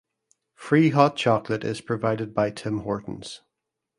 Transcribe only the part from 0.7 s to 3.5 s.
hot chocolate is provided by Tim Hortons.